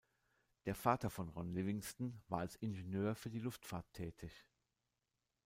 Der 0.65 0.73
Vater 0.73 1.11
von 1.11 1.29
Ron 1.29 1.53
Livingston 1.53 2.23
war 2.27 2.39
als 2.39 2.55
Ingenieur 2.55 3.13
für 3.13 3.29
die 3.29 3.37
Luftfahrt 3.37 3.85
tätig. 3.93 4.47